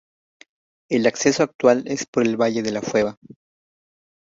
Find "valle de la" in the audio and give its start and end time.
2.35-2.81